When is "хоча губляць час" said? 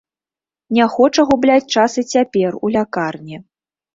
0.93-1.99